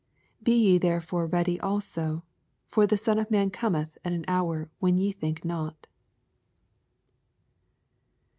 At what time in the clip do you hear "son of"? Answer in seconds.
2.97-3.29